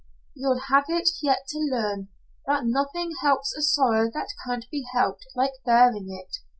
"You'll 0.33 0.61
have 0.69 0.85
it 0.87 1.09
yet 1.21 1.45
to 1.49 1.59
learn, 1.59 2.07
that 2.47 2.65
nothing 2.65 3.11
helps 3.21 3.53
a 3.55 3.61
sorrow 3.61 4.09
that 4.15 4.29
can't 4.43 4.65
be 4.71 4.83
helped 4.95 5.27
like 5.35 5.53
bearing 5.63 6.07
it. 6.09 6.37